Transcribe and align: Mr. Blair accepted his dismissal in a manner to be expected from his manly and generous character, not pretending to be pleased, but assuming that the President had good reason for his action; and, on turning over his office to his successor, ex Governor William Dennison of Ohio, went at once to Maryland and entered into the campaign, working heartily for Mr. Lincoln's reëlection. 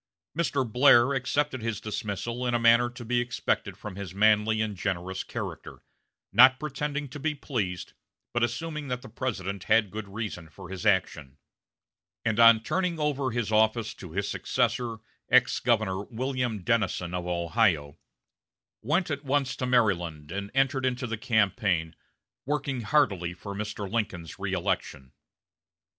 Mr. 0.35 0.67
Blair 0.67 1.13
accepted 1.13 1.61
his 1.61 1.79
dismissal 1.79 2.47
in 2.47 2.55
a 2.55 2.59
manner 2.59 2.89
to 2.89 3.05
be 3.05 3.21
expected 3.21 3.77
from 3.77 3.97
his 3.97 4.15
manly 4.15 4.59
and 4.59 4.75
generous 4.75 5.23
character, 5.23 5.83
not 6.33 6.59
pretending 6.59 7.07
to 7.07 7.19
be 7.19 7.35
pleased, 7.35 7.93
but 8.33 8.41
assuming 8.41 8.87
that 8.87 9.03
the 9.03 9.07
President 9.09 9.65
had 9.65 9.91
good 9.91 10.07
reason 10.07 10.49
for 10.49 10.69
his 10.69 10.87
action; 10.87 11.37
and, 12.25 12.39
on 12.39 12.63
turning 12.63 12.99
over 12.99 13.29
his 13.29 13.51
office 13.51 13.93
to 13.93 14.11
his 14.11 14.27
successor, 14.27 14.97
ex 15.29 15.59
Governor 15.59 16.05
William 16.05 16.63
Dennison 16.63 17.13
of 17.13 17.27
Ohio, 17.27 17.99
went 18.81 19.11
at 19.11 19.23
once 19.23 19.55
to 19.57 19.67
Maryland 19.67 20.31
and 20.31 20.49
entered 20.55 20.83
into 20.83 21.05
the 21.05 21.15
campaign, 21.15 21.95
working 22.47 22.81
heartily 22.81 23.35
for 23.35 23.53
Mr. 23.53 23.87
Lincoln's 23.87 24.37
reëlection. 24.37 25.11